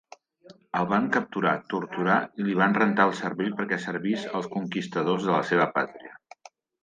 [0.77, 5.35] El van capturar, torturar i li van rentar el cervell perquè servís els conquistadors de
[5.39, 6.17] la seva pàtria.